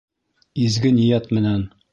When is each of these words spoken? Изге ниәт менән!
Изге 0.63 0.95
ниәт 0.97 1.31
менән! 1.39 1.67